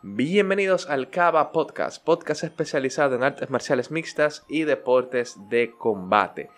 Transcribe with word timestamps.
Bienvenidos 0.00 0.88
al 0.88 1.10
Cava 1.10 1.50
Podcast, 1.50 2.04
podcast 2.04 2.44
especializado 2.44 3.16
en 3.16 3.24
artes 3.24 3.50
marciales 3.50 3.90
mixtas 3.90 4.44
y 4.48 4.62
deportes 4.62 5.36
de 5.48 5.72
combate. 5.76 6.50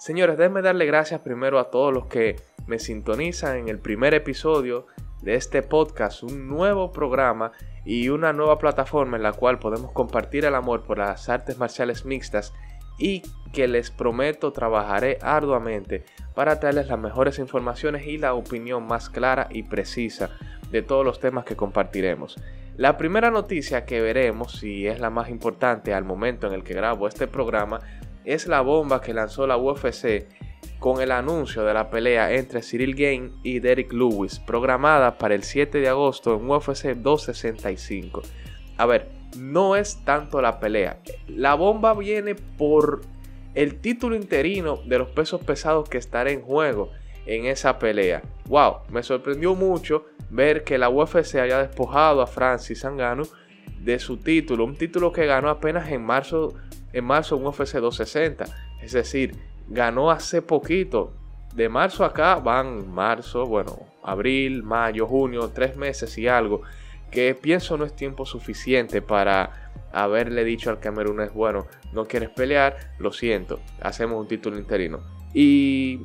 Señores, 0.00 0.36
déjenme 0.36 0.62
darle 0.62 0.84
gracias 0.86 1.20
primero 1.20 1.60
a 1.60 1.70
todos 1.70 1.94
los 1.94 2.06
que 2.06 2.34
me 2.66 2.80
sintonizan 2.80 3.56
en 3.56 3.68
el 3.68 3.78
primer 3.78 4.14
episodio 4.14 4.88
de 5.20 5.36
este 5.36 5.62
podcast, 5.62 6.24
un 6.24 6.48
nuevo 6.48 6.90
programa 6.90 7.52
y 7.84 8.08
una 8.08 8.32
nueva 8.32 8.58
plataforma 8.58 9.16
en 9.16 9.22
la 9.22 9.32
cual 9.32 9.60
podemos 9.60 9.92
compartir 9.92 10.44
el 10.44 10.56
amor 10.56 10.82
por 10.82 10.98
las 10.98 11.28
artes 11.28 11.58
marciales 11.58 12.04
mixtas 12.04 12.52
y 12.98 13.22
que 13.52 13.68
les 13.68 13.92
prometo 13.92 14.52
trabajaré 14.52 15.18
arduamente 15.22 16.04
para 16.34 16.58
traerles 16.58 16.88
las 16.88 16.98
mejores 16.98 17.38
informaciones 17.38 18.08
y 18.08 18.18
la 18.18 18.34
opinión 18.34 18.88
más 18.88 19.08
clara 19.08 19.46
y 19.50 19.62
precisa 19.62 20.30
de 20.72 20.82
todos 20.82 21.04
los 21.04 21.20
temas 21.20 21.44
que 21.44 21.54
compartiremos. 21.54 22.40
La 22.76 22.96
primera 22.96 23.30
noticia 23.30 23.84
que 23.84 24.00
veremos, 24.00 24.62
y 24.64 24.86
es 24.86 24.98
la 24.98 25.10
más 25.10 25.28
importante 25.28 25.92
al 25.92 26.04
momento 26.04 26.46
en 26.46 26.54
el 26.54 26.64
que 26.64 26.72
grabo 26.72 27.06
este 27.06 27.26
programa, 27.26 27.80
es 28.24 28.46
la 28.46 28.62
bomba 28.62 29.02
que 29.02 29.12
lanzó 29.12 29.46
la 29.46 29.58
UFC 29.58 30.26
con 30.78 31.02
el 31.02 31.12
anuncio 31.12 31.64
de 31.64 31.74
la 31.74 31.90
pelea 31.90 32.32
entre 32.32 32.62
Cyril 32.62 32.94
Gain 32.94 33.34
y 33.42 33.60
Derek 33.60 33.92
Lewis, 33.92 34.40
programada 34.40 35.18
para 35.18 35.34
el 35.34 35.42
7 35.42 35.78
de 35.78 35.88
agosto 35.88 36.34
en 36.34 36.48
UFC 36.48 36.94
265. 36.94 38.22
A 38.78 38.86
ver, 38.86 39.10
no 39.36 39.76
es 39.76 40.02
tanto 40.04 40.40
la 40.40 40.58
pelea. 40.58 40.98
La 41.28 41.54
bomba 41.54 41.92
viene 41.94 42.34
por 42.34 43.02
el 43.54 43.80
título 43.80 44.16
interino 44.16 44.78
de 44.86 44.98
los 44.98 45.10
pesos 45.10 45.42
pesados 45.42 45.90
que 45.90 45.98
estará 45.98 46.30
en 46.30 46.40
juego 46.40 46.90
en 47.26 47.46
esa 47.46 47.78
pelea. 47.78 48.22
Wow, 48.48 48.78
me 48.90 49.02
sorprendió 49.02 49.54
mucho 49.54 50.06
ver 50.30 50.64
que 50.64 50.78
la 50.78 50.88
UFC 50.88 51.36
haya 51.36 51.58
despojado 51.58 52.22
a 52.22 52.26
Francis 52.26 52.84
Ngannou 52.84 53.28
de 53.80 53.98
su 53.98 54.16
título, 54.16 54.64
un 54.64 54.76
título 54.76 55.12
que 55.12 55.26
ganó 55.26 55.50
apenas 55.50 55.90
en 55.90 56.02
marzo, 56.04 56.54
en 56.92 57.04
marzo 57.04 57.36
en 57.36 57.46
UFC 57.46 57.74
260, 57.74 58.44
es 58.82 58.92
decir, 58.92 59.34
ganó 59.68 60.10
hace 60.10 60.42
poquito. 60.42 61.12
De 61.54 61.68
marzo 61.68 62.04
acá 62.04 62.36
van 62.36 62.90
marzo, 62.90 63.44
bueno, 63.44 63.78
abril, 64.02 64.62
mayo, 64.62 65.06
junio, 65.06 65.50
tres 65.54 65.76
meses 65.76 66.16
y 66.16 66.26
algo, 66.26 66.62
que 67.10 67.34
pienso 67.34 67.76
no 67.76 67.84
es 67.84 67.94
tiempo 67.94 68.24
suficiente 68.24 69.02
para 69.02 69.70
haberle 69.92 70.44
dicho 70.44 70.70
al 70.70 70.80
camerunés, 70.80 71.34
bueno, 71.34 71.66
no 71.92 72.06
quieres 72.06 72.30
pelear, 72.30 72.94
lo 72.98 73.12
siento, 73.12 73.60
hacemos 73.82 74.18
un 74.18 74.28
título 74.28 74.58
interino. 74.58 75.00
Y 75.34 76.00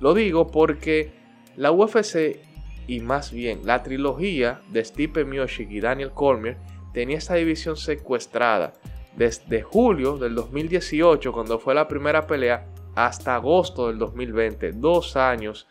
lo 0.00 0.14
digo 0.14 0.48
porque 0.48 1.12
la 1.56 1.72
UFC 1.72 2.40
y 2.86 3.00
más 3.00 3.32
bien 3.32 3.60
la 3.64 3.82
trilogía 3.82 4.60
de 4.70 4.84
Stipe 4.84 5.24
Miocic 5.24 5.70
y 5.70 5.80
Daniel 5.80 6.12
Cormier 6.12 6.56
tenía 6.92 7.18
esta 7.18 7.34
división 7.34 7.76
secuestrada 7.76 8.74
desde 9.16 9.62
julio 9.62 10.18
del 10.18 10.34
2018 10.34 11.32
cuando 11.32 11.58
fue 11.58 11.74
la 11.74 11.88
primera 11.88 12.26
pelea 12.26 12.66
hasta 12.94 13.34
agosto 13.34 13.88
del 13.88 13.98
2020, 13.98 14.72
dos 14.72 15.16
años 15.16 15.66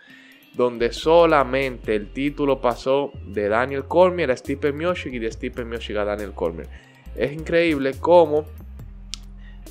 donde 0.53 0.93
solamente 0.93 1.95
el 1.95 2.11
título 2.11 2.61
pasó 2.61 3.11
de 3.25 3.49
Daniel 3.49 3.85
Cormier 3.85 4.31
a 4.31 4.37
Stipe 4.37 4.71
Miocic 4.71 5.13
y 5.13 5.19
de 5.19 5.31
Stipe 5.31 5.65
Miocic 5.65 5.97
a 5.97 6.05
Daniel 6.05 6.33
Cormier. 6.33 6.69
Es 7.15 7.33
increíble 7.33 7.93
cómo 7.99 8.45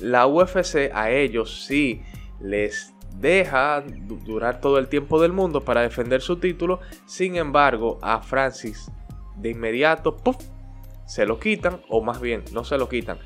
la 0.01 0.27
UFC 0.27 0.91
a 0.93 1.11
ellos 1.11 1.65
sí 1.65 2.01
les 2.39 2.94
deja 3.19 3.81
durar 4.25 4.59
todo 4.59 4.77
el 4.77 4.87
tiempo 4.87 5.21
del 5.21 5.31
mundo 5.31 5.61
para 5.61 5.81
defender 5.81 6.21
su 6.21 6.37
título. 6.37 6.79
Sin 7.05 7.35
embargo, 7.35 7.99
a 8.01 8.21
Francis 8.21 8.91
de 9.37 9.49
inmediato 9.51 10.17
se 11.05 11.25
lo 11.25 11.39
quitan, 11.39 11.81
o 11.89 12.01
más 12.01 12.19
bien, 12.19 12.43
no 12.51 12.63
se 12.63 12.77
lo 12.77 12.89
quitan. 12.89 13.17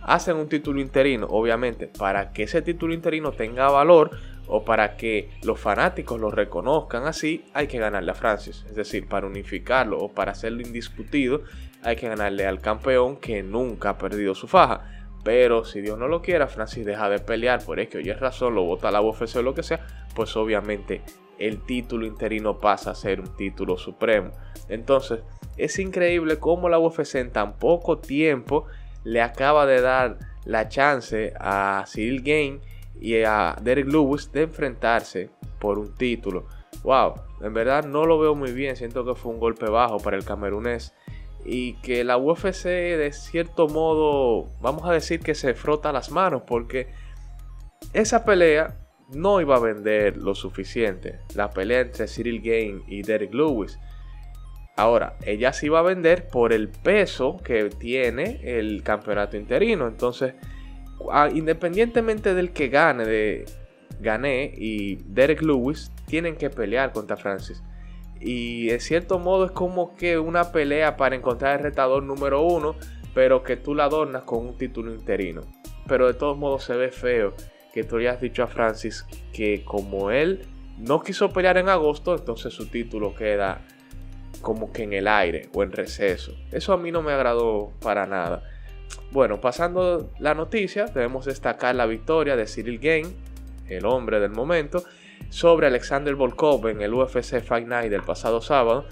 Hacen 0.00 0.36
un 0.36 0.48
título 0.48 0.80
interino, 0.80 1.26
obviamente, 1.26 1.88
para 1.88 2.32
que 2.32 2.44
ese 2.44 2.62
título 2.62 2.94
interino 2.94 3.32
tenga 3.32 3.68
valor 3.68 4.10
o 4.46 4.64
para 4.64 4.96
que 4.96 5.30
los 5.42 5.60
fanáticos 5.60 6.18
lo 6.18 6.30
reconozcan 6.30 7.04
así, 7.04 7.44
hay 7.52 7.66
que 7.66 7.78
ganarle 7.78 8.12
a 8.12 8.14
Francis. 8.14 8.64
Es 8.68 8.74
decir, 8.74 9.06
para 9.06 9.26
unificarlo 9.26 9.98
o 9.98 10.08
para 10.08 10.32
hacerlo 10.32 10.62
indiscutido, 10.62 11.42
hay 11.82 11.96
que 11.96 12.08
ganarle 12.08 12.46
al 12.46 12.60
campeón 12.60 13.16
que 13.16 13.42
nunca 13.42 13.90
ha 13.90 13.98
perdido 13.98 14.34
su 14.34 14.48
faja. 14.48 14.97
Pero 15.28 15.66
si 15.66 15.82
Dios 15.82 15.98
no 15.98 16.08
lo 16.08 16.22
quiera, 16.22 16.48
Francis 16.48 16.86
deja 16.86 17.10
de 17.10 17.18
pelear 17.18 17.62
por 17.62 17.80
es 17.80 17.90
que 17.90 17.98
oye 17.98 18.14
razón, 18.14 18.54
lo 18.54 18.64
vota 18.64 18.90
la 18.90 19.02
UFC 19.02 19.36
o 19.36 19.42
lo 19.42 19.52
que 19.52 19.62
sea, 19.62 19.86
pues 20.14 20.34
obviamente 20.38 21.02
el 21.38 21.60
título 21.66 22.06
interino 22.06 22.56
pasa 22.56 22.92
a 22.92 22.94
ser 22.94 23.20
un 23.20 23.36
título 23.36 23.76
supremo. 23.76 24.30
Entonces, 24.70 25.20
es 25.58 25.78
increíble 25.78 26.38
cómo 26.38 26.70
la 26.70 26.78
UFC 26.78 27.16
en 27.16 27.30
tan 27.30 27.58
poco 27.58 27.98
tiempo 27.98 28.64
le 29.04 29.20
acaba 29.20 29.66
de 29.66 29.82
dar 29.82 30.16
la 30.46 30.70
chance 30.70 31.34
a 31.38 31.84
Cyril 31.86 32.22
Gain 32.22 32.62
y 32.98 33.22
a 33.22 33.54
Derek 33.60 33.86
Lewis 33.86 34.32
de 34.32 34.44
enfrentarse 34.44 35.28
por 35.58 35.78
un 35.78 35.94
título. 35.94 36.46
Wow, 36.84 37.16
en 37.42 37.52
verdad 37.52 37.84
no 37.84 38.06
lo 38.06 38.18
veo 38.18 38.34
muy 38.34 38.52
bien, 38.52 38.76
siento 38.76 39.04
que 39.04 39.14
fue 39.14 39.30
un 39.30 39.40
golpe 39.40 39.66
bajo 39.68 39.98
para 39.98 40.16
el 40.16 40.24
camerunés 40.24 40.94
y 41.44 41.74
que 41.74 42.04
la 42.04 42.16
UFC 42.16 42.64
de 42.64 43.10
cierto 43.12 43.68
modo, 43.68 44.50
vamos 44.60 44.88
a 44.88 44.92
decir 44.92 45.20
que 45.20 45.34
se 45.34 45.54
frota 45.54 45.92
las 45.92 46.10
manos 46.10 46.42
porque 46.46 46.88
esa 47.92 48.24
pelea 48.24 48.76
no 49.14 49.40
iba 49.40 49.56
a 49.56 49.60
vender 49.60 50.16
lo 50.16 50.34
suficiente. 50.34 51.20
La 51.34 51.50
pelea 51.50 51.80
entre 51.80 52.06
Cyril 52.06 52.42
Gain 52.42 52.82
y 52.86 53.02
Derek 53.02 53.32
Lewis. 53.32 53.78
Ahora, 54.76 55.16
ella 55.24 55.52
sí 55.52 55.66
iba 55.66 55.80
a 55.80 55.82
vender 55.82 56.28
por 56.28 56.52
el 56.52 56.68
peso 56.68 57.36
que 57.38 57.70
tiene 57.70 58.40
el 58.44 58.82
campeonato 58.82 59.36
interino. 59.36 59.88
Entonces, 59.88 60.34
independientemente 61.32 62.34
del 62.34 62.52
que 62.52 62.68
gane, 62.68 63.04
de 63.04 63.44
Gané 64.00 64.52
y 64.56 64.96
Derek 65.06 65.42
Lewis, 65.42 65.90
tienen 66.06 66.36
que 66.36 66.50
pelear 66.50 66.92
contra 66.92 67.16
Francis. 67.16 67.62
Y 68.20 68.70
en 68.70 68.80
cierto 68.80 69.18
modo 69.18 69.46
es 69.46 69.52
como 69.52 69.94
que 69.94 70.18
una 70.18 70.52
pelea 70.52 70.96
para 70.96 71.16
encontrar 71.16 71.58
el 71.58 71.64
retador 71.64 72.02
número 72.02 72.42
uno, 72.42 72.74
pero 73.14 73.42
que 73.42 73.56
tú 73.56 73.74
la 73.74 73.84
adornas 73.84 74.22
con 74.22 74.46
un 74.46 74.58
título 74.58 74.92
interino. 74.92 75.42
Pero 75.86 76.06
de 76.06 76.14
todos 76.14 76.36
modos 76.36 76.64
se 76.64 76.74
ve 76.74 76.90
feo 76.90 77.34
que 77.72 77.84
tú 77.84 77.96
hayas 77.96 78.20
dicho 78.20 78.42
a 78.42 78.46
Francis 78.46 79.06
que 79.32 79.64
como 79.64 80.10
él 80.10 80.46
no 80.78 81.02
quiso 81.02 81.30
pelear 81.30 81.58
en 81.58 81.68
agosto, 81.68 82.14
entonces 82.14 82.52
su 82.52 82.66
título 82.68 83.14
queda 83.14 83.60
como 84.40 84.72
que 84.72 84.84
en 84.84 84.92
el 84.92 85.08
aire 85.08 85.48
o 85.52 85.62
en 85.62 85.72
receso. 85.72 86.34
Eso 86.52 86.72
a 86.72 86.76
mí 86.76 86.92
no 86.92 87.02
me 87.02 87.12
agradó 87.12 87.72
para 87.80 88.06
nada. 88.06 88.42
Bueno, 89.10 89.40
pasando 89.40 90.10
la 90.18 90.34
noticia, 90.34 90.86
debemos 90.86 91.24
destacar 91.26 91.74
la 91.74 91.86
victoria 91.86 92.36
de 92.36 92.46
Cyril 92.46 92.78
Gain, 92.78 93.06
el 93.68 93.84
hombre 93.84 94.20
del 94.20 94.30
momento, 94.30 94.84
sobre 95.28 95.66
Alexander 95.66 96.14
Volkov 96.14 96.68
en 96.68 96.82
el 96.82 96.94
UFC 96.94 97.40
Fight 97.40 97.66
Night 97.66 97.90
del 97.90 98.02
pasado 98.02 98.40
sábado. 98.40 98.86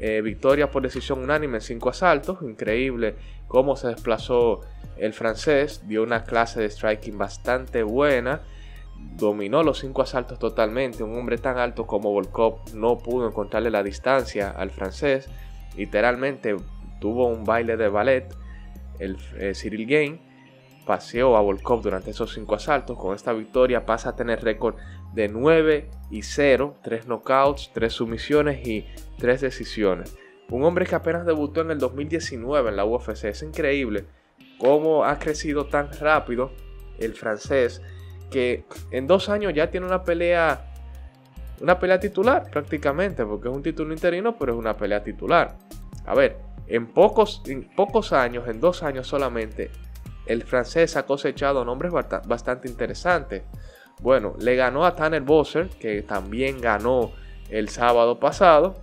Eh, 0.00 0.20
victoria 0.22 0.70
por 0.70 0.82
decisión 0.82 1.20
unánime 1.20 1.58
en 1.58 1.62
5 1.62 1.90
asaltos. 1.90 2.38
Increíble 2.42 3.16
cómo 3.46 3.76
se 3.76 3.88
desplazó 3.88 4.60
el 4.96 5.12
francés. 5.12 5.82
Dio 5.86 6.02
una 6.02 6.24
clase 6.24 6.60
de 6.60 6.70
striking 6.70 7.18
bastante 7.18 7.82
buena. 7.82 8.42
Dominó 9.16 9.62
los 9.62 9.80
5 9.80 10.02
asaltos 10.02 10.38
totalmente. 10.38 11.02
Un 11.02 11.16
hombre 11.16 11.38
tan 11.38 11.58
alto 11.58 11.86
como 11.86 12.10
Volkov 12.12 12.74
no 12.74 12.98
pudo 12.98 13.26
encontrarle 13.26 13.70
la 13.70 13.82
distancia 13.82 14.50
al 14.50 14.70
francés. 14.70 15.28
Literalmente 15.76 16.56
tuvo 17.00 17.26
un 17.26 17.44
baile 17.44 17.76
de 17.76 17.88
ballet. 17.88 18.34
El 18.98 19.16
eh, 19.36 19.52
Cyril 19.54 19.86
Gain 19.86 20.27
paseó 20.88 21.36
a 21.36 21.42
Volkov 21.42 21.82
durante 21.82 22.12
esos 22.12 22.32
5 22.32 22.54
asaltos. 22.54 22.96
Con 22.96 23.14
esta 23.14 23.34
victoria 23.34 23.84
pasa 23.84 24.08
a 24.08 24.16
tener 24.16 24.42
récord 24.42 24.76
de 25.12 25.28
9 25.28 25.90
y 26.10 26.22
0, 26.22 26.76
3 26.82 27.04
knockouts, 27.04 27.72
3 27.74 27.92
sumisiones 27.92 28.66
y 28.66 28.86
3 29.18 29.42
decisiones. 29.42 30.16
Un 30.48 30.64
hombre 30.64 30.86
que 30.86 30.94
apenas 30.94 31.26
debutó 31.26 31.60
en 31.60 31.72
el 31.72 31.78
2019 31.78 32.70
en 32.70 32.76
la 32.76 32.86
UFC. 32.86 33.24
Es 33.24 33.42
increíble 33.42 34.06
cómo 34.56 35.04
ha 35.04 35.18
crecido 35.18 35.66
tan 35.66 35.92
rápido 35.92 36.52
el 36.98 37.12
francés 37.12 37.82
que 38.30 38.64
en 38.90 39.06
dos 39.06 39.28
años 39.28 39.52
ya 39.52 39.70
tiene 39.70 39.86
una 39.86 40.02
pelea 40.02 40.72
una 41.60 41.78
pelea 41.78 42.00
titular 42.00 42.50
prácticamente 42.50 43.24
porque 43.24 43.48
es 43.48 43.54
un 43.54 43.62
título 43.62 43.92
interino 43.92 44.36
pero 44.38 44.52
es 44.52 44.58
una 44.58 44.76
pelea 44.76 45.02
titular 45.02 45.56
a 46.04 46.14
ver 46.14 46.36
en 46.66 46.86
pocos, 46.86 47.42
en 47.46 47.68
pocos 47.74 48.12
años 48.12 48.46
en 48.48 48.60
dos 48.60 48.82
años 48.82 49.06
solamente 49.06 49.70
el 50.28 50.44
francés 50.44 50.96
ha 50.96 51.06
cosechado 51.06 51.64
nombres 51.64 51.92
bastante 51.92 52.68
interesantes 52.68 53.42
bueno, 54.00 54.34
le 54.38 54.54
ganó 54.54 54.84
a 54.84 54.94
Tanner 54.94 55.22
Bosser, 55.22 55.68
que 55.68 56.02
también 56.02 56.60
ganó 56.60 57.12
el 57.50 57.68
sábado 57.68 58.20
pasado. 58.20 58.76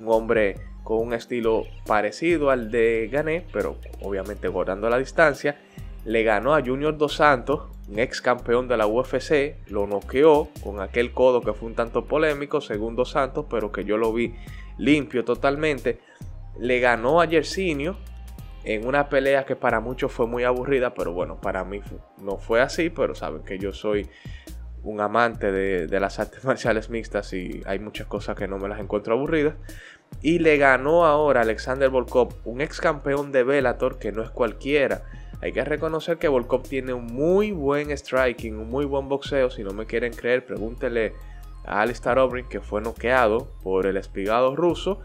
Un 0.00 0.08
hombre 0.08 0.56
con 0.84 0.98
un 1.00 1.12
estilo 1.12 1.64
parecido 1.86 2.50
al 2.50 2.70
de 2.70 3.08
Gané, 3.12 3.46
pero 3.52 3.76
obviamente 4.00 4.48
guardando 4.48 4.88
la 4.88 4.98
distancia. 4.98 5.60
Le 6.04 6.22
ganó 6.22 6.54
a 6.54 6.62
Junior 6.64 6.96
Dos 6.96 7.16
Santos, 7.16 7.68
un 7.88 7.98
ex 7.98 8.22
campeón 8.22 8.68
de 8.68 8.78
la 8.78 8.86
UFC. 8.86 9.56
Lo 9.66 9.86
noqueó 9.86 10.48
con 10.62 10.80
aquel 10.80 11.12
codo 11.12 11.42
que 11.42 11.52
fue 11.52 11.68
un 11.68 11.74
tanto 11.74 12.06
polémico, 12.06 12.62
según 12.62 12.96
Dos 12.96 13.10
Santos, 13.10 13.44
pero 13.50 13.70
que 13.70 13.84
yo 13.84 13.98
lo 13.98 14.14
vi 14.14 14.34
limpio 14.78 15.24
totalmente. 15.24 16.00
Le 16.58 16.80
ganó 16.80 17.20
a 17.20 17.26
Yersinio, 17.26 17.98
en 18.68 18.86
una 18.86 19.08
pelea 19.08 19.46
que 19.46 19.56
para 19.56 19.80
muchos 19.80 20.12
fue 20.12 20.26
muy 20.26 20.44
aburrida, 20.44 20.92
pero 20.92 21.14
bueno, 21.14 21.40
para 21.40 21.64
mí 21.64 21.80
no 22.18 22.36
fue 22.36 22.60
así, 22.60 22.90
pero 22.90 23.14
saben 23.14 23.42
que 23.42 23.58
yo 23.58 23.72
soy 23.72 24.10
un 24.82 25.00
amante 25.00 25.50
de, 25.50 26.00
las 26.00 26.18
artes 26.18 26.44
marciales 26.44 26.90
mixtas 26.90 27.32
y 27.32 27.62
hay 27.64 27.78
muchas 27.78 28.06
cosas 28.06 28.36
que 28.36 28.46
no 28.46 28.58
me 28.58 28.68
las 28.68 28.78
encuentro 28.78 29.14
aburridas. 29.14 29.54
Y 30.20 30.38
le 30.40 30.58
ganó 30.58 31.06
ahora 31.06 31.40
Alexander 31.40 31.88
Volkov, 31.88 32.34
un 32.44 32.60
ex 32.60 32.78
campeón 32.78 33.32
de 33.32 33.42
Bellator 33.42 33.98
que 33.98 34.12
no 34.12 34.22
es 34.22 34.28
cualquiera. 34.28 35.02
Hay 35.40 35.52
que 35.52 35.64
reconocer 35.64 36.18
que 36.18 36.28
Volkov 36.28 36.62
tiene 36.64 36.92
un 36.92 37.06
muy 37.06 37.52
buen 37.52 37.90
striking, 37.90 38.54
un 38.54 38.68
muy 38.68 38.84
buen 38.84 39.08
boxeo. 39.08 39.48
Si 39.50 39.64
no 39.64 39.72
me 39.72 39.86
quieren 39.86 40.12
creer, 40.12 40.44
pregúntele 40.44 41.14
a 41.64 41.80
Alistair 41.80 42.18
O'Brien 42.18 42.46
que 42.50 42.60
fue 42.60 42.82
noqueado 42.82 43.48
por 43.62 43.86
el 43.86 43.96
espigado 43.96 44.54
ruso 44.56 45.00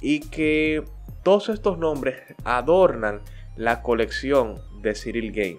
y 0.00 0.20
que 0.20 0.82
todos 1.22 1.48
estos 1.48 1.78
nombres 1.78 2.16
adornan 2.44 3.20
la 3.56 3.82
colección 3.82 4.60
de 4.80 4.94
Cyril 4.94 5.32
Game. 5.32 5.58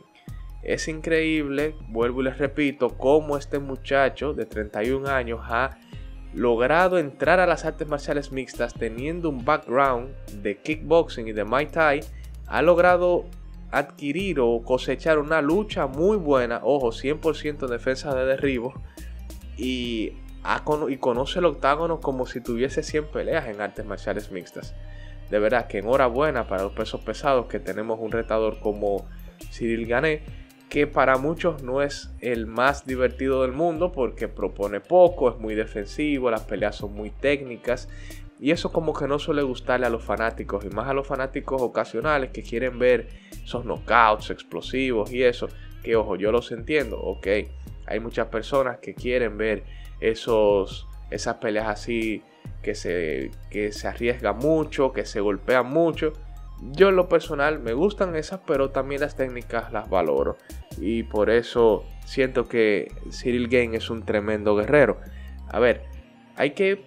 Es 0.64 0.88
increíble, 0.88 1.76
vuelvo 1.88 2.22
y 2.22 2.26
les 2.26 2.38
repito, 2.38 2.90
cómo 2.98 3.38
este 3.38 3.60
muchacho 3.60 4.34
de 4.34 4.46
31 4.46 5.10
años 5.10 5.40
ha 5.44 5.78
logrado 6.34 6.98
entrar 6.98 7.40
a 7.40 7.48
las 7.48 7.66
artes 7.66 7.88
marciales 7.88 8.32
mixtas 8.32 8.74
teniendo 8.74 9.30
un 9.30 9.44
background 9.44 10.16
de 10.42 10.58
kickboxing 10.58 11.28
y 11.28 11.32
de 11.34 11.44
Muay 11.44 11.68
Thai. 11.68 12.02
Ha 12.48 12.62
logrado 12.62 13.26
adquirir 13.72 14.40
o 14.40 14.62
cosechar 14.64 15.18
una 15.18 15.42
lucha 15.42 15.88
muy 15.88 16.18
buena, 16.18 16.62
ojo, 16.64 16.90
100% 16.90 17.68
defensa 17.68 18.14
de 18.14 18.26
derribo. 18.26 18.74
Y, 19.58 20.14
y 20.90 20.98
conoce 20.98 21.40
el 21.40 21.46
octágono 21.46 22.00
como 22.00 22.26
si 22.26 22.42
tuviese 22.42 22.84
100 22.84 23.06
peleas 23.08 23.48
en 23.48 23.62
artes 23.62 23.86
marciales 23.86 24.32
mixtas. 24.32 24.76
De 25.32 25.40
verdad 25.40 25.66
que 25.68 25.80
enhorabuena 25.80 26.48
para 26.48 26.64
los 26.64 26.74
pesos 26.74 27.02
pesados 27.02 27.48
que 27.48 27.60
tenemos 27.60 28.00
un 28.00 28.12
retador 28.12 28.60
como 28.60 29.08
Cyril 29.52 29.88
Gané 29.88 30.22
que 30.72 30.88
para 30.88 31.18
muchos 31.18 31.64
no 31.64 31.82
es 31.82 32.14
el 32.22 32.48
más 32.48 32.86
divertido 32.86 33.42
del 33.42 33.52
mundo 33.52 33.92
porque 33.92 34.30
propone 34.30 34.80
poco, 34.80 35.30
es 35.30 35.38
muy 35.38 35.54
defensivo, 35.54 36.32
las 36.32 36.44
peleas 36.44 36.78
son 36.78 36.94
muy 36.94 37.10
técnicas 37.10 37.90
y 38.40 38.52
eso 38.52 38.72
como 38.72 38.94
que 38.94 39.06
no 39.06 39.20
suele 39.20 39.42
gustarle 39.42 39.86
a 39.86 39.90
los 39.90 40.02
fanáticos 40.02 40.64
y 40.64 40.70
más 40.70 40.88
a 40.88 40.94
los 40.94 41.06
fanáticos 41.06 41.62
ocasionales 41.62 42.32
que 42.32 42.42
quieren 42.42 42.80
ver 42.80 43.10
esos 43.44 43.66
knockouts 43.66 44.30
explosivos 44.30 45.12
y 45.12 45.24
eso, 45.24 45.50
que 45.84 45.98
ojo, 45.98 46.16
yo 46.16 46.32
los 46.32 46.54
entiendo, 46.54 46.98
ok, 47.02 47.28
hay 47.86 48.00
muchas 48.00 48.28
personas 48.28 48.80
que 48.80 48.94
quieren 48.94 49.38
ver 49.38 49.66
esos, 50.00 50.88
esas 51.10 51.36
peleas 51.36 51.68
así 51.68 52.24
que 52.62 52.76
se, 52.76 53.32
que 53.50 53.72
se 53.72 53.88
arriesgan 53.88 54.38
mucho, 54.38 54.92
que 54.94 55.06
se 55.06 55.20
golpean 55.20 55.68
mucho 55.68 56.14
yo 56.62 56.90
en 56.90 56.96
lo 56.96 57.10
personal 57.10 57.60
me 57.60 57.74
gustan 57.74 58.16
esas, 58.16 58.40
pero 58.46 58.70
también 58.70 59.02
las 59.02 59.16
técnicas 59.16 59.72
las 59.72 59.90
valoro. 59.90 60.38
Y 60.78 61.04
por 61.04 61.30
eso 61.30 61.84
siento 62.06 62.48
que 62.48 62.92
Cyril 63.12 63.48
Game 63.48 63.76
es 63.76 63.90
un 63.90 64.04
tremendo 64.04 64.56
guerrero. 64.56 65.00
A 65.48 65.60
ver, 65.60 65.84
hay 66.36 66.52
que, 66.52 66.84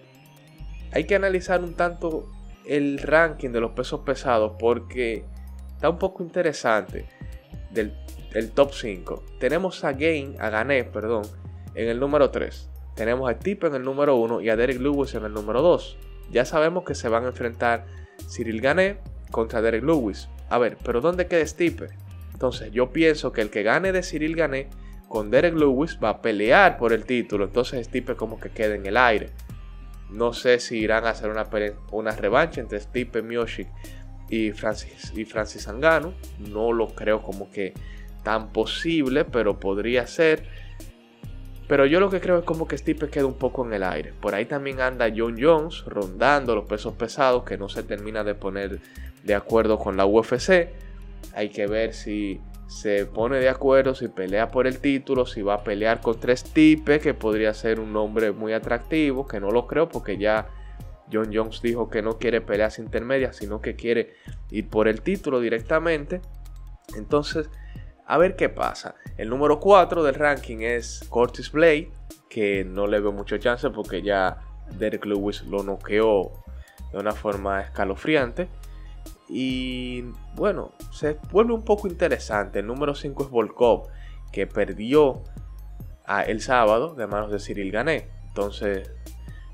hay 0.92 1.04
que 1.04 1.16
analizar 1.16 1.62
un 1.62 1.74
tanto 1.74 2.28
el 2.64 2.98
ranking 2.98 3.50
de 3.50 3.60
los 3.60 3.72
pesos 3.72 4.00
pesados 4.00 4.52
porque 4.58 5.24
está 5.74 5.90
un 5.90 5.98
poco 5.98 6.22
interesante 6.22 7.06
del, 7.70 7.92
top 8.54 8.72
5. 8.72 9.24
Tenemos 9.40 9.82
a 9.84 9.92
Gain, 9.92 10.36
a 10.40 10.50
Gané, 10.50 10.84
perdón, 10.84 11.24
en 11.74 11.88
el 11.88 11.98
número 11.98 12.30
3. 12.30 12.70
Tenemos 12.94 13.30
a 13.30 13.38
Tip 13.38 13.64
en 13.64 13.74
el 13.74 13.82
número 13.82 14.16
1 14.16 14.40
y 14.40 14.50
a 14.50 14.56
Derek 14.56 14.80
Lewis 14.80 15.14
en 15.14 15.24
el 15.24 15.32
número 15.32 15.62
2. 15.62 15.98
Ya 16.30 16.44
sabemos 16.44 16.84
que 16.84 16.94
se 16.94 17.08
van 17.08 17.24
a 17.24 17.28
enfrentar 17.28 17.86
Cyril 18.28 18.60
Gané 18.60 18.98
contra 19.30 19.62
Derek 19.62 19.82
Lewis. 19.82 20.28
A 20.48 20.58
ver, 20.58 20.76
pero 20.84 21.00
¿dónde 21.00 21.26
queda 21.26 21.46
Stipe? 21.46 21.88
Entonces 22.32 22.70
yo 22.72 22.90
pienso 22.90 23.32
que 23.32 23.40
el 23.40 23.50
que 23.50 23.62
gane 23.62 23.92
de 23.92 24.02
Cyril 24.02 24.36
Gané 24.36 24.68
con 25.08 25.30
Derek 25.30 25.54
Lewis 25.54 25.98
va 26.02 26.10
a 26.10 26.22
pelear 26.22 26.76
por 26.76 26.92
el 26.92 27.04
título. 27.04 27.44
Entonces 27.44 27.86
Stipe 27.86 28.16
como 28.16 28.38
que 28.38 28.50
queda 28.50 28.74
en 28.74 28.86
el 28.86 28.96
aire. 28.96 29.30
No 30.10 30.32
sé 30.32 30.60
si 30.60 30.78
irán 30.78 31.06
a 31.06 31.10
hacer 31.10 31.30
una, 31.30 31.48
una 31.90 32.12
revancha 32.12 32.60
entre 32.60 32.80
Stipe 32.80 33.22
Miocic 33.22 33.68
y 34.28 34.52
Francis, 34.52 35.12
y 35.16 35.24
Francis 35.24 35.66
Angano. 35.66 36.14
No 36.38 36.72
lo 36.72 36.94
creo 36.94 37.22
como 37.22 37.50
que 37.50 37.74
tan 38.22 38.52
posible, 38.52 39.24
pero 39.24 39.58
podría 39.58 40.06
ser. 40.06 40.63
Pero 41.66 41.86
yo 41.86 41.98
lo 41.98 42.10
que 42.10 42.20
creo 42.20 42.38
es 42.38 42.44
como 42.44 42.68
que 42.68 42.76
Stipe 42.76 43.08
queda 43.08 43.26
un 43.26 43.38
poco 43.38 43.64
en 43.64 43.72
el 43.72 43.82
aire. 43.82 44.12
Por 44.20 44.34
ahí 44.34 44.44
también 44.44 44.80
anda 44.80 45.10
John 45.14 45.36
Jones 45.40 45.84
rondando 45.86 46.54
los 46.54 46.66
pesos 46.66 46.94
pesados 46.94 47.44
que 47.44 47.56
no 47.56 47.68
se 47.68 47.82
termina 47.82 48.22
de 48.22 48.34
poner 48.34 48.80
de 49.22 49.34
acuerdo 49.34 49.78
con 49.78 49.96
la 49.96 50.04
UFC. 50.04 50.68
Hay 51.34 51.48
que 51.48 51.66
ver 51.66 51.94
si 51.94 52.40
se 52.66 53.06
pone 53.06 53.38
de 53.38 53.48
acuerdo, 53.48 53.94
si 53.94 54.08
pelea 54.08 54.50
por 54.50 54.66
el 54.66 54.78
título, 54.78 55.26
si 55.26 55.40
va 55.42 55.54
a 55.54 55.64
pelear 55.64 56.00
contra 56.00 56.36
Stipe, 56.36 57.00
que 57.00 57.14
podría 57.14 57.54
ser 57.54 57.80
un 57.80 57.92
nombre 57.92 58.32
muy 58.32 58.52
atractivo, 58.52 59.26
que 59.26 59.40
no 59.40 59.50
lo 59.50 59.66
creo 59.66 59.88
porque 59.88 60.18
ya 60.18 60.48
John 61.12 61.30
Jones 61.32 61.62
dijo 61.62 61.88
que 61.88 62.02
no 62.02 62.18
quiere 62.18 62.40
peleas 62.40 62.78
intermedias, 62.78 63.36
sino 63.36 63.60
que 63.60 63.74
quiere 63.74 64.14
ir 64.50 64.68
por 64.68 64.88
el 64.88 65.00
título 65.00 65.40
directamente. 65.40 66.20
Entonces, 66.96 67.48
a 68.06 68.18
ver 68.18 68.36
qué 68.36 68.48
pasa. 68.48 68.96
El 69.16 69.30
número 69.30 69.60
4 69.60 70.02
del 70.02 70.14
ranking 70.14 70.58
es 70.60 71.04
Curtis 71.08 71.50
Blade, 71.50 71.90
que 72.28 72.64
no 72.64 72.86
le 72.86 73.00
veo 73.00 73.12
mucho 73.12 73.38
chance 73.38 73.70
porque 73.70 74.02
ya 74.02 74.40
Derek 74.78 75.06
Lewis 75.06 75.42
lo 75.44 75.62
noqueó 75.62 76.32
de 76.92 76.98
una 76.98 77.12
forma 77.12 77.60
escalofriante. 77.60 78.48
Y 79.28 80.02
bueno, 80.34 80.72
se 80.92 81.18
vuelve 81.30 81.54
un 81.54 81.64
poco 81.64 81.88
interesante. 81.88 82.58
El 82.58 82.66
número 82.66 82.94
5 82.94 83.24
es 83.24 83.30
Volkov, 83.30 83.88
que 84.32 84.46
perdió 84.46 85.22
el 86.26 86.40
sábado 86.40 86.94
de 86.94 87.06
manos 87.06 87.30
de 87.30 87.38
Cyril 87.38 87.72
Gané. 87.72 88.08
Entonces, 88.28 88.90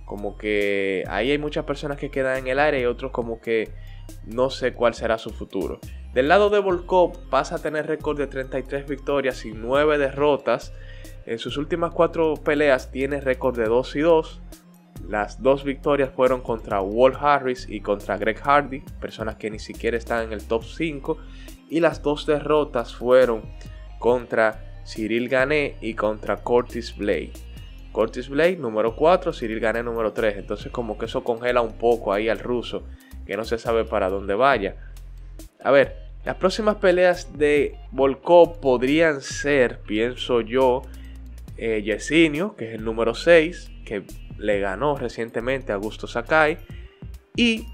como 0.07 0.37
que 0.37 1.05
ahí 1.09 1.31
hay 1.31 1.39
muchas 1.39 1.65
personas 1.65 1.99
que 1.99 2.11
quedan 2.11 2.39
en 2.39 2.49
el 2.49 2.59
aire 2.59 2.81
y 2.81 2.85
otros 2.87 3.13
como 3.13 3.41
que 3.41 3.73
no 4.27 4.51
sé 4.51 4.73
cuál 4.73 4.95
será 4.95 5.19
su 5.19 5.31
futuro. 5.31 5.79
Del 6.15 6.27
lado 6.27 6.51
de 6.51 6.59
Volkov 6.59 7.13
pasa 7.31 7.57
a 7.57 7.59
tener 7.61 7.87
récord 7.87 8.19
de 8.19 8.27
33 8.27 8.89
victorias 8.89 9.45
y 9.45 9.53
9 9.53 9.97
derrotas. 9.97 10.73
En 11.25 11.39
sus 11.39 11.57
últimas 11.57 11.93
4 11.93 12.35
peleas 12.35 12.91
tiene 12.91 13.21
récord 13.21 13.57
de 13.57 13.67
2 13.67 13.97
y 13.97 14.01
2. 14.01 14.41
Las 15.09 15.41
dos 15.41 15.63
victorias 15.63 16.11
fueron 16.11 16.41
contra 16.41 16.81
Walt 16.81 17.17
Harris 17.21 17.67
y 17.69 17.81
contra 17.81 18.19
Greg 18.19 18.39
Hardy, 18.39 18.81
personas 19.01 19.37
que 19.37 19.51
ni 19.51 19.59
siquiera 19.59 19.97
están 19.97 20.25
en 20.25 20.33
el 20.33 20.45
top 20.45 20.65
5. 20.65 21.17
Y 21.69 21.79
las 21.79 22.03
dos 22.03 22.27
derrotas 22.27 22.95
fueron 22.95 23.43
contra 24.01 24.83
Cyril 24.85 25.29
Gané 25.29 25.77
y 25.81 25.95
contra 25.95 26.39
Curtis 26.39 26.97
Blade. 26.97 27.33
Curtis 27.93 28.29
Blade 28.29 28.57
número 28.57 28.97
4, 28.97 29.33
Cyril 29.33 29.61
Gané 29.61 29.85
número 29.85 30.13
3. 30.13 30.39
Entonces 30.39 30.73
como 30.73 30.99
que 30.99 31.07
eso 31.07 31.23
congela 31.23 31.61
un 31.61 31.75
poco 31.75 32.13
ahí 32.13 32.29
al 32.29 32.41
ruso, 32.41 32.83
que 33.27 33.37
no 33.37 33.45
se 33.45 33.59
sabe 33.59 33.85
para 33.85 34.09
dónde 34.09 34.35
vaya. 34.35 34.77
A 35.63 35.71
ver, 35.71 36.10
las 36.25 36.37
próximas 36.37 36.77
peleas 36.77 37.39
de 37.39 37.79
Volkov 37.93 38.61
podrían 38.61 39.23
ser, 39.23 39.81
pienso 39.81 40.41
yo, 40.43 40.83
eh, 41.57 41.83
Yesinio, 41.83 42.57
que 42.57 42.69
es 42.69 42.75
el 42.75 42.85
número 42.85 43.15
6, 43.15 43.71
que 43.85 44.05
le 44.39 44.61
ganó 44.61 44.97
recientemente 44.97 45.73
a 45.73 45.77
Augusto 45.77 46.07
Sakai. 46.07 46.59
Y, 47.37 47.67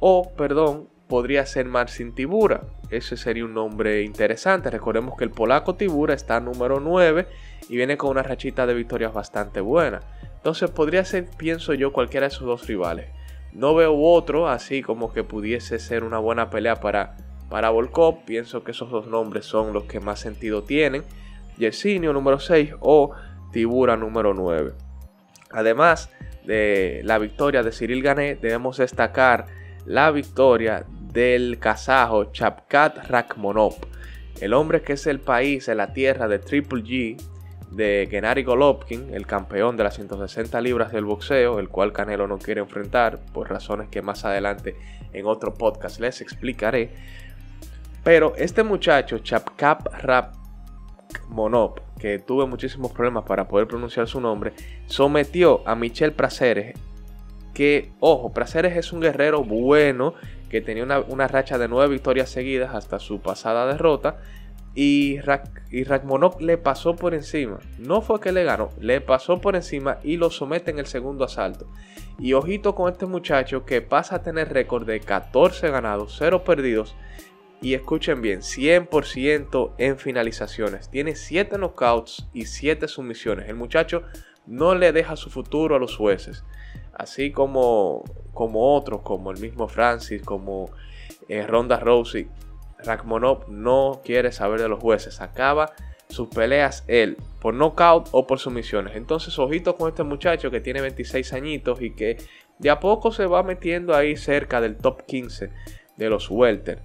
o, 0.00 0.32
perdón, 0.36 0.88
podría 1.08 1.46
ser 1.46 1.66
Marcin 1.66 2.14
Tibura. 2.14 2.64
Ese 2.90 3.16
sería 3.16 3.44
un 3.44 3.54
nombre 3.54 4.02
interesante. 4.02 4.70
Recordemos 4.70 5.16
que 5.16 5.24
el 5.24 5.30
polaco 5.30 5.74
Tibura 5.76 6.14
está 6.14 6.40
número 6.40 6.80
9 6.80 7.26
y 7.68 7.76
viene 7.76 7.96
con 7.96 8.10
una 8.10 8.22
rachita 8.22 8.66
de 8.66 8.74
victorias 8.74 9.12
bastante 9.12 9.60
buena. 9.60 10.00
Entonces 10.36 10.70
podría 10.70 11.04
ser, 11.04 11.28
pienso 11.36 11.74
yo, 11.74 11.92
cualquiera 11.92 12.28
de 12.28 12.34
esos 12.34 12.46
dos 12.46 12.66
rivales. 12.66 13.08
No 13.52 13.74
veo 13.74 13.98
otro 13.98 14.48
así 14.48 14.82
como 14.82 15.12
que 15.12 15.24
pudiese 15.24 15.78
ser 15.78 16.04
una 16.04 16.18
buena 16.18 16.50
pelea 16.50 16.76
para, 16.76 17.16
para 17.48 17.70
Volkov. 17.70 18.24
Pienso 18.24 18.64
que 18.64 18.72
esos 18.72 18.90
dos 18.90 19.06
nombres 19.06 19.46
son 19.46 19.72
los 19.72 19.84
que 19.84 20.00
más 20.00 20.20
sentido 20.20 20.62
tienen. 20.62 21.02
Yersinio 21.58 22.12
número 22.12 22.38
6 22.38 22.74
o 22.80 23.12
Tibura 23.52 23.96
número 23.96 24.34
9. 24.34 24.72
Además 25.50 26.10
de 26.44 27.00
la 27.04 27.18
victoria 27.18 27.62
de 27.62 27.72
Cyril 27.72 28.02
Gané, 28.02 28.36
debemos 28.36 28.78
destacar 28.78 29.46
la 29.84 30.10
victoria 30.10 30.84
del 31.12 31.58
kazajo 31.58 32.32
Chapkat 32.32 33.08
Rakhmonov, 33.08 33.74
el 34.40 34.52
hombre 34.52 34.82
que 34.82 34.94
es 34.94 35.06
el 35.06 35.20
país 35.20 35.68
en 35.68 35.78
la 35.78 35.92
tierra 35.92 36.28
de 36.28 36.38
Triple 36.38 36.82
G 36.82 37.16
de 37.70 38.06
Gennady 38.10 38.42
Golovkin, 38.42 39.14
el 39.14 39.26
campeón 39.26 39.76
de 39.76 39.84
las 39.84 39.94
160 39.94 40.60
libras 40.60 40.92
del 40.92 41.04
boxeo, 41.04 41.58
el 41.58 41.68
cual 41.68 41.92
Canelo 41.92 42.26
no 42.26 42.38
quiere 42.38 42.60
enfrentar 42.60 43.20
por 43.32 43.48
razones 43.48 43.88
que 43.88 44.02
más 44.02 44.24
adelante 44.24 44.76
en 45.12 45.26
otro 45.26 45.54
podcast 45.54 46.00
les 46.00 46.20
explicaré. 46.20 46.90
Pero 48.06 48.34
este 48.36 48.62
muchacho, 48.62 49.18
Chapkat 49.18 49.88
Rakhmonov, 51.28 51.74
que 51.98 52.20
tuve 52.20 52.46
muchísimos 52.46 52.92
problemas 52.92 53.24
para 53.24 53.48
poder 53.48 53.66
pronunciar 53.66 54.06
su 54.06 54.20
nombre, 54.20 54.52
sometió 54.86 55.66
a 55.66 55.74
Michel 55.74 56.12
Praceres 56.12 56.78
que, 57.52 57.90
ojo, 57.98 58.32
Praceres 58.32 58.76
es 58.76 58.92
un 58.92 59.00
guerrero 59.00 59.42
bueno 59.42 60.14
que 60.48 60.60
tenía 60.60 60.84
una, 60.84 61.26
racha 61.26 61.58
de 61.58 61.66
nueve 61.66 61.94
victorias 61.94 62.30
seguidas 62.30 62.76
hasta 62.76 63.00
su 63.00 63.20
pasada 63.20 63.66
derrota. 63.66 64.18
Y, 64.76 65.18
Rak, 65.18 65.64
y 65.72 65.84
le 66.44 66.58
pasó 66.58 66.94
por 66.94 67.12
encima. 67.12 67.58
No 67.76 68.02
fue 68.02 68.20
que 68.20 68.30
le 68.30 68.44
ganó, 68.44 68.70
le 68.78 69.00
pasó 69.00 69.40
por 69.40 69.56
encima 69.56 69.98
y 70.04 70.16
lo 70.16 70.30
somete 70.30 70.70
en 70.70 70.78
el 70.78 70.86
segundo 70.86 71.24
asalto. 71.24 71.66
Y 72.20 72.34
ojito 72.34 72.76
con 72.76 72.92
este 72.92 73.06
muchacho 73.06 73.64
que 73.64 73.82
pasa 73.82 74.16
a 74.16 74.22
tener 74.22 74.52
récord 74.52 74.86
de 74.86 75.00
14 75.00 75.70
ganados, 75.70 76.14
0 76.20 76.44
perdidos. 76.44 76.94
Y 77.60 77.74
escuchen 77.74 78.20
bien, 78.20 78.40
100% 78.40 79.74
en 79.78 79.98
finalizaciones. 79.98 80.90
Tiene 80.90 81.16
7 81.16 81.56
knockouts 81.56 82.28
y 82.32 82.46
7 82.46 82.86
sumisiones. 82.86 83.48
El 83.48 83.56
muchacho 83.56 84.02
no 84.46 84.74
le 84.74 84.92
deja 84.92 85.16
su 85.16 85.30
futuro 85.30 85.76
a 85.76 85.78
los 85.78 85.96
jueces 85.96 86.44
así 86.96 87.30
como, 87.30 88.04
como 88.32 88.74
otros, 88.74 89.02
como 89.02 89.30
el 89.30 89.38
mismo 89.38 89.68
Francis, 89.68 90.22
como 90.22 90.70
eh, 91.28 91.46
Ronda 91.46 91.78
Rousey, 91.78 92.28
Rakhmonov 92.78 93.48
no 93.48 94.00
quiere 94.04 94.32
saber 94.32 94.60
de 94.60 94.68
los 94.68 94.80
jueces, 94.80 95.20
acaba 95.20 95.72
sus 96.08 96.28
peleas 96.28 96.84
él 96.86 97.16
por 97.40 97.54
knockout 97.54 98.08
o 98.12 98.26
por 98.26 98.38
sumisiones. 98.38 98.96
Entonces, 98.96 99.38
ojito 99.38 99.76
con 99.76 99.88
este 99.88 100.04
muchacho 100.04 100.50
que 100.50 100.60
tiene 100.60 100.80
26 100.80 101.32
añitos 101.32 101.82
y 101.82 101.94
que 101.94 102.16
de 102.58 102.70
a 102.70 102.80
poco 102.80 103.12
se 103.12 103.26
va 103.26 103.42
metiendo 103.42 103.94
ahí 103.94 104.16
cerca 104.16 104.60
del 104.60 104.76
top 104.76 105.04
15 105.04 105.50
de 105.96 106.10
los 106.10 106.30
welter. 106.30 106.82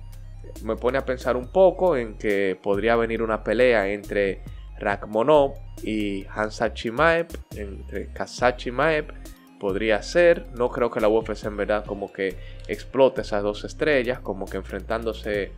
Me 0.63 0.75
pone 0.75 0.97
a 0.97 1.05
pensar 1.05 1.37
un 1.37 1.47
poco 1.47 1.95
en 1.95 2.17
que 2.17 2.57
podría 2.61 2.95
venir 2.95 3.21
una 3.21 3.43
pelea 3.43 3.87
entre 3.89 4.41
Rakhmonov 4.79 5.53
y 5.83 6.25
Hansa 6.29 6.73
Chimaev, 6.73 7.27
entre 7.55 8.11
Kasachi 8.13 8.71
Maev 8.71 9.13
podría 9.59 10.01
ser. 10.01 10.47
No 10.57 10.69
creo 10.69 10.89
que 10.89 10.99
la 10.99 11.07
UFC 11.07 11.45
en 11.45 11.55
verdad 11.55 11.85
como 11.85 12.11
que 12.11 12.35
explote 12.67 13.21
esas 13.21 13.43
dos 13.43 13.63
estrellas, 13.63 14.19
como 14.19 14.45
que 14.45 14.57
enfrentándose, 14.57 15.51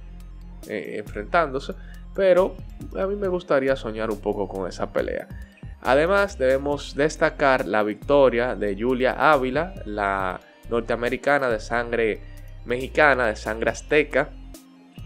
eh, 0.68 0.96
enfrentándose. 0.98 1.74
Pero 2.14 2.56
a 3.00 3.08
mí 3.08 3.16
me 3.16 3.30
gustaría 3.30 3.76
soñar 3.78 4.12
un 4.12 4.20
poco 4.20 4.48
con 4.48 4.68
esa 4.68 4.92
pelea. 4.92 5.28
Además 5.82 6.38
debemos 6.38 6.96
destacar 6.96 7.66
la 7.66 7.84
victoria 7.84 8.56
de 8.56 8.76
Julia 8.78 9.32
Ávila, 9.32 9.74
la 9.86 10.40
norteamericana 10.70 11.50
de 11.50 11.60
sangre 11.60 12.22
mexicana, 12.66 13.28
de 13.28 13.36
sangre 13.36 13.72
azteca, 13.72 14.30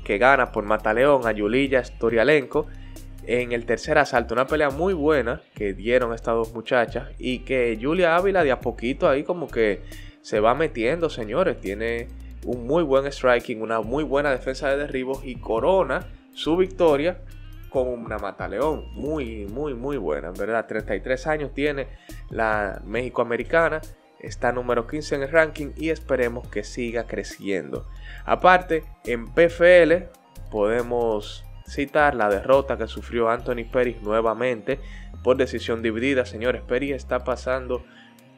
que 0.08 0.18
gana 0.18 0.54
por 0.54 0.64
Mataleón 0.64 1.28
a 1.28 1.34
Yulia 1.34 1.84
Storialenko 1.84 2.66
en 3.26 3.52
el 3.52 3.66
tercer 3.66 3.98
asalto. 3.98 4.34
Una 4.34 4.48
pelea 4.48 4.70
muy 4.70 4.94
buena 4.94 5.42
que 5.54 5.74
dieron 5.74 6.14
estas 6.14 6.34
dos 6.34 6.54
muchachas 6.54 7.10
y 7.20 7.40
que 7.40 7.78
Julia 7.80 8.16
Ávila 8.16 8.46
de 8.46 8.52
a 8.52 8.62
poquito 8.62 9.10
ahí 9.10 9.26
como 9.26 9.50
que 9.50 9.82
se 10.22 10.40
va 10.40 10.56
metiendo, 10.56 11.10
señores. 11.10 11.60
Tiene 11.60 12.08
un 12.46 12.66
muy 12.66 12.84
buen 12.84 13.12
striking, 13.12 13.62
una 13.62 13.82
muy 13.82 14.06
buena 14.06 14.32
defensa 14.32 14.70
de 14.70 14.78
derribos 14.78 15.26
y 15.26 15.36
corona 15.36 16.08
su 16.34 16.56
victoria 16.56 17.18
con 17.70 17.90
una 17.90 18.18
mataleón 18.18 18.86
muy, 18.94 19.46
muy, 19.48 19.74
muy 19.74 19.98
buena, 19.98 20.30
en 20.30 20.36
verdad. 20.36 20.68
33 20.68 21.28
años 21.28 21.54
tiene 21.54 21.88
la 22.30 22.82
México-Americana, 22.86 23.82
está 24.20 24.52
número 24.52 24.88
15 24.88 25.16
en 25.16 25.24
el 25.24 25.32
ranking 25.32 25.72
y 25.76 25.90
esperemos 25.90 26.48
que 26.48 26.64
siga 26.64 27.06
creciendo. 27.06 27.88
Aparte, 28.26 28.84
en 29.06 29.28
PFL 29.28 30.10
podemos 30.52 31.44
citar 31.68 32.16
la 32.16 32.30
derrota 32.30 32.78
que 32.78 32.88
sufrió 32.88 33.30
Anthony 33.30 33.66
Perry 33.72 33.98
nuevamente 34.02 34.80
por 35.24 35.38
decisión 35.38 35.82
dividida. 35.82 36.26
Señores, 36.26 36.62
Perry 36.62 36.94
está 36.94 37.24
pasando 37.24 37.84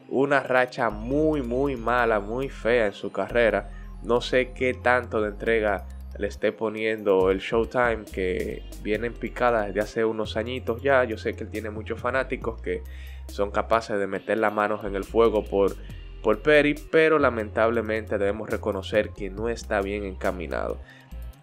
una 0.08 0.40
racha 0.40 0.90
muy, 0.90 1.42
muy 1.42 1.76
mala, 1.76 2.20
muy 2.20 2.48
fea 2.48 2.86
en 2.86 2.92
su 2.92 3.12
carrera. 3.12 3.70
No 4.02 4.20
sé 4.20 4.52
qué 4.52 4.74
tanto 4.74 5.20
de 5.22 5.28
entrega 5.28 5.86
le 6.18 6.26
esté 6.26 6.52
poniendo 6.52 7.30
el 7.30 7.38
Showtime 7.38 8.04
que 8.12 8.64
viene 8.82 9.06
en 9.06 9.14
picada 9.14 9.66
desde 9.66 9.80
hace 9.80 10.04
unos 10.04 10.36
añitos 10.36 10.82
ya. 10.82 11.04
Yo 11.04 11.16
sé 11.16 11.34
que 11.34 11.44
él 11.44 11.50
tiene 11.50 11.70
muchos 11.70 12.00
fanáticos 12.00 12.60
que 12.60 12.82
son 13.30 13.50
capaces 13.50 13.98
de 13.98 14.06
meter 14.06 14.38
las 14.38 14.52
manos 14.52 14.84
en 14.84 14.94
el 14.94 15.04
fuego 15.04 15.44
por, 15.44 15.76
por 16.22 16.40
Perry, 16.42 16.74
pero 16.90 17.18
lamentablemente 17.18 18.18
debemos 18.18 18.50
reconocer 18.50 19.10
que 19.10 19.30
no 19.30 19.48
está 19.48 19.80
bien 19.80 20.04
encaminado. 20.04 20.78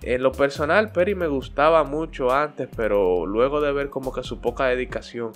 En 0.03 0.21
lo 0.21 0.31
personal, 0.31 0.91
Perry 0.91 1.15
me 1.15 1.27
gustaba 1.27 1.83
mucho 1.83 2.31
antes, 2.31 2.69
pero 2.75 3.25
luego 3.25 3.61
de 3.61 3.71
ver 3.71 3.89
como 3.89 4.13
que 4.13 4.23
su 4.23 4.39
poca 4.39 4.65
dedicación, 4.65 5.31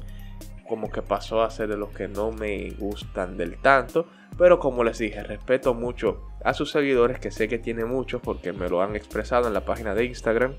como 0.68 0.92
que 0.92 1.02
pasó 1.02 1.42
a 1.42 1.50
ser 1.50 1.68
de 1.68 1.78
los 1.78 1.90
que 1.90 2.08
no 2.08 2.32
me 2.32 2.70
gustan 2.72 3.38
del 3.38 3.58
tanto. 3.58 4.08
Pero 4.38 4.60
como 4.60 4.84
les 4.84 5.00
dije, 5.00 5.24
respeto 5.24 5.74
mucho 5.74 6.22
a 6.44 6.54
sus 6.54 6.72
seguidores, 6.72 7.20
que 7.20 7.32
sé 7.32 7.48
que 7.48 7.58
tiene 7.58 7.86
muchos 7.86 8.22
porque 8.22 8.54
me 8.54 8.70
lo 8.70 8.82
han 8.82 8.96
expresado 8.96 9.48
en 9.48 9.54
la 9.54 9.66
página 9.66 9.96
de 9.96 10.06
Instagram. 10.06 10.56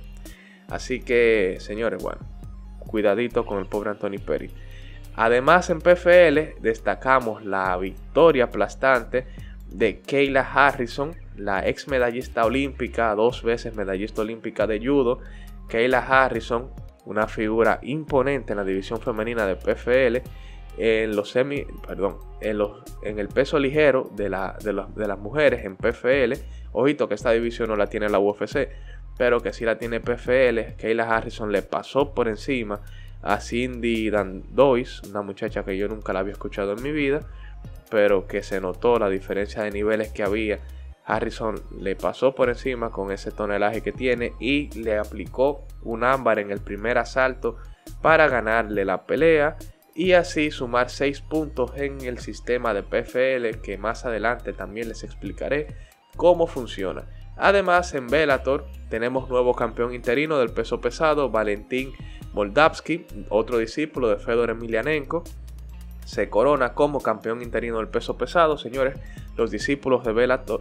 Así 0.68 1.00
que, 1.00 1.56
señores, 1.60 2.02
bueno, 2.02 2.20
cuidadito 2.78 3.46
con 3.46 3.58
el 3.58 3.66
pobre 3.66 3.90
Anthony 3.90 4.18
Perry. 4.24 4.50
Además, 5.14 5.70
en 5.70 5.80
PFL 5.80 6.60
destacamos 6.60 7.44
la 7.44 7.76
victoria 7.76 8.44
aplastante 8.44 9.26
de 9.68 10.00
Kayla 10.00 10.40
Harrison 10.40 11.14
la 11.36 11.66
ex 11.66 11.88
medallista 11.88 12.44
olímpica, 12.44 13.14
dos 13.14 13.42
veces 13.42 13.74
medallista 13.74 14.22
olímpica 14.22 14.66
de 14.66 14.84
judo, 14.84 15.20
Kayla 15.68 15.98
Harrison, 15.98 16.70
una 17.06 17.26
figura 17.26 17.78
imponente 17.82 18.52
en 18.52 18.58
la 18.58 18.64
división 18.64 19.00
femenina 19.00 19.46
de 19.46 19.56
PFL, 19.56 20.18
en 20.78 21.14
los 21.16 21.30
semi, 21.30 21.64
perdón, 21.86 22.18
en, 22.40 22.58
los, 22.58 22.82
en 23.02 23.18
el 23.18 23.28
peso 23.28 23.58
ligero 23.58 24.10
de, 24.14 24.28
la, 24.28 24.56
de, 24.62 24.72
las 24.72 25.18
mujeres 25.18 25.64
en 25.64 25.76
PFL. 25.76 26.34
Ojito 26.72 27.08
que 27.08 27.14
esta 27.14 27.30
división 27.30 27.68
no 27.68 27.76
la 27.76 27.88
tiene 27.88 28.08
la 28.08 28.18
UFC, 28.18 28.68
pero 29.18 29.40
que 29.40 29.52
sí 29.52 29.64
la 29.64 29.78
tiene 29.78 30.00
PFL. 30.00 30.76
Kayla 30.78 31.14
Harrison 31.14 31.52
le 31.52 31.62
pasó 31.62 32.14
por 32.14 32.28
encima 32.28 32.80
a 33.22 33.40
Cindy 33.40 34.10
Dandois, 34.10 35.02
una 35.04 35.22
muchacha 35.22 35.64
que 35.64 35.76
yo 35.76 35.88
nunca 35.88 36.12
la 36.12 36.20
había 36.20 36.32
escuchado 36.32 36.72
en 36.72 36.82
mi 36.82 36.92
vida, 36.92 37.20
pero 37.90 38.26
que 38.26 38.42
se 38.42 38.60
notó 38.60 38.98
la 38.98 39.08
diferencia 39.08 39.62
de 39.62 39.70
niveles 39.70 40.12
que 40.12 40.22
había 40.22 40.60
Harrison 41.04 41.56
le 41.78 41.96
pasó 41.96 42.34
por 42.34 42.48
encima 42.48 42.90
con 42.90 43.10
ese 43.10 43.32
tonelaje 43.32 43.82
que 43.82 43.92
tiene 43.92 44.34
y 44.38 44.70
le 44.78 44.98
aplicó 44.98 45.66
un 45.82 46.04
ámbar 46.04 46.38
en 46.38 46.50
el 46.50 46.60
primer 46.60 46.98
asalto 46.98 47.56
para 48.00 48.28
ganarle 48.28 48.84
la 48.84 49.04
pelea 49.04 49.56
y 49.94 50.12
así 50.12 50.50
sumar 50.50 50.90
6 50.90 51.20
puntos 51.22 51.72
en 51.76 52.00
el 52.02 52.18
sistema 52.18 52.72
de 52.72 52.82
PFL 52.82 53.60
que 53.62 53.78
más 53.78 54.04
adelante 54.04 54.52
también 54.52 54.88
les 54.88 55.02
explicaré 55.02 55.66
cómo 56.16 56.46
funciona. 56.46 57.04
Además 57.36 57.94
en 57.94 58.08
Bellator 58.08 58.66
tenemos 58.88 59.28
nuevo 59.28 59.54
campeón 59.54 59.94
interino 59.94 60.38
del 60.38 60.50
peso 60.50 60.80
pesado 60.80 61.30
Valentín 61.30 61.92
Moldavsky, 62.32 63.06
otro 63.28 63.58
discípulo 63.58 64.08
de 64.08 64.16
Fedor 64.16 64.50
Emelianenko 64.50 65.24
se 66.04 66.28
corona 66.28 66.74
como 66.74 67.00
campeón 67.00 67.42
interino 67.42 67.78
del 67.78 67.88
peso 67.88 68.16
pesado. 68.18 68.58
Señores, 68.58 68.98
los 69.36 69.50
discípulos 69.50 70.04
de, 70.04 70.12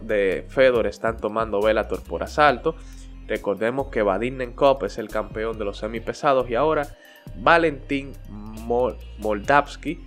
de 0.02 0.46
Fedor 0.48 0.86
están 0.86 1.16
tomando 1.16 1.60
Velator 1.60 2.02
por 2.02 2.22
asalto. 2.22 2.76
Recordemos 3.26 3.88
que 3.88 4.02
Vadim 4.02 4.36
Nenkov 4.38 4.84
es 4.84 4.98
el 4.98 5.08
campeón 5.08 5.58
de 5.58 5.64
los 5.64 5.78
semipesados 5.78 6.48
y 6.48 6.54
ahora 6.54 6.86
Valentín 7.36 8.12
Moldavsky 9.18 10.00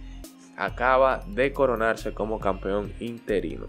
acaba 0.57 1.21
de 1.27 1.51
coronarse 1.51 2.13
como 2.13 2.39
campeón 2.39 2.93
interino. 2.99 3.67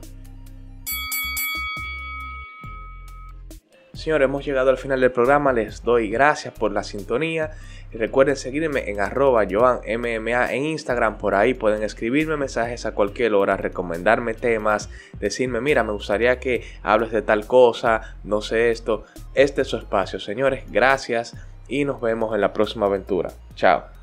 Señores, 3.93 4.27
hemos 4.27 4.45
llegado 4.45 4.71
al 4.71 4.79
final 4.79 5.01
del 5.01 5.11
programa. 5.11 5.53
Les 5.53 5.83
doy 5.83 6.11
gracias 6.11 6.55
por 6.55 6.71
la 6.71 6.85
sintonía. 6.85 7.53
Recuerden 7.97 8.37
seguirme 8.37 8.91
en 8.91 9.01
arroba 9.01 9.45
joanmma 9.49 10.53
en 10.53 10.65
Instagram. 10.65 11.19
Por 11.19 11.35
ahí 11.35 11.55
pueden 11.55 11.83
escribirme 11.83 12.37
mensajes 12.37 12.87
a 12.87 12.93
cualquier 12.93 13.35
hora, 13.35 13.57
recomendarme 13.57 14.35
temas, 14.35 14.91
decirme, 15.19 15.61
mira, 15.61 15.83
me 15.83 15.93
gustaría 15.93 16.39
que 16.39 16.65
hables 16.83 17.11
de 17.11 17.23
tal 17.23 17.47
cosa, 17.47 18.17
no 18.25 18.43
sé 18.43 18.71
esto. 18.71 19.05
Este 19.35 19.63
es 19.63 19.69
su 19.69 19.77
espacio, 19.77 20.21
señores. 20.21 20.65
Gracias 20.71 21.37
y 21.69 21.85
nos 21.85 22.01
vemos 22.01 22.35
en 22.35 22.41
la 22.41 22.53
próxima 22.53 22.87
aventura. 22.87 23.31
Chao. 23.55 23.96